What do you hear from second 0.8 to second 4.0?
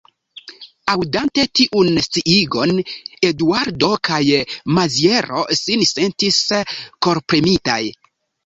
Aŭdante tiun sciigon, Eduardo